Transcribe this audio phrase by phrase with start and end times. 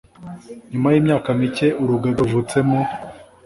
[0.71, 2.79] Nyuma y’imyaka mike Urugaga ruvutse mu